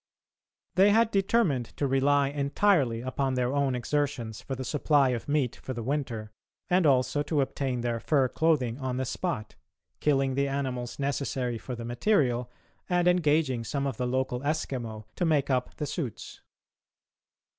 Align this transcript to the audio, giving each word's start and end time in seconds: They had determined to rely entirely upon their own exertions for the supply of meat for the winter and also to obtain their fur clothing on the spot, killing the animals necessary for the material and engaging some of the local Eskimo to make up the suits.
They 0.73 0.89
had 0.89 1.11
determined 1.11 1.77
to 1.77 1.85
rely 1.85 2.29
entirely 2.29 3.01
upon 3.01 3.35
their 3.35 3.53
own 3.53 3.75
exertions 3.75 4.41
for 4.41 4.55
the 4.55 4.65
supply 4.65 5.09
of 5.09 5.29
meat 5.29 5.57
for 5.57 5.73
the 5.73 5.83
winter 5.83 6.31
and 6.71 6.87
also 6.87 7.21
to 7.21 7.39
obtain 7.41 7.81
their 7.81 7.99
fur 7.99 8.27
clothing 8.27 8.79
on 8.79 8.97
the 8.97 9.05
spot, 9.05 9.53
killing 9.99 10.33
the 10.33 10.47
animals 10.47 10.97
necessary 10.97 11.59
for 11.59 11.75
the 11.75 11.85
material 11.85 12.49
and 12.89 13.07
engaging 13.07 13.63
some 13.63 13.85
of 13.85 13.97
the 13.97 14.07
local 14.07 14.39
Eskimo 14.39 15.05
to 15.17 15.23
make 15.23 15.51
up 15.51 15.75
the 15.75 15.85
suits. 15.85 16.41